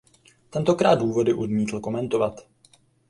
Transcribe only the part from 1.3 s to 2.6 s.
odmítl komentovat.